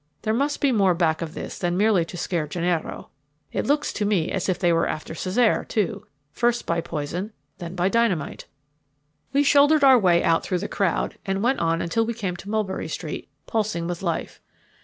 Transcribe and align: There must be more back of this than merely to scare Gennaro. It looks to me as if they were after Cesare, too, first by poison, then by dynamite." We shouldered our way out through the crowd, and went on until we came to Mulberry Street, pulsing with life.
There 0.23 0.33
must 0.33 0.61
be 0.61 0.71
more 0.71 0.95
back 0.95 1.21
of 1.21 1.35
this 1.35 1.59
than 1.59 1.77
merely 1.77 2.03
to 2.05 2.17
scare 2.17 2.47
Gennaro. 2.47 3.11
It 3.51 3.67
looks 3.67 3.93
to 3.93 4.03
me 4.03 4.31
as 4.31 4.49
if 4.49 4.57
they 4.57 4.73
were 4.73 4.87
after 4.87 5.13
Cesare, 5.13 5.63
too, 5.63 6.07
first 6.31 6.65
by 6.65 6.81
poison, 6.81 7.33
then 7.59 7.75
by 7.75 7.87
dynamite." 7.87 8.47
We 9.31 9.43
shouldered 9.43 9.83
our 9.83 9.99
way 9.99 10.23
out 10.23 10.43
through 10.43 10.57
the 10.57 10.67
crowd, 10.67 11.19
and 11.23 11.43
went 11.43 11.59
on 11.59 11.83
until 11.83 12.03
we 12.03 12.15
came 12.15 12.35
to 12.37 12.49
Mulberry 12.49 12.87
Street, 12.87 13.29
pulsing 13.45 13.85
with 13.85 14.01
life. 14.01 14.41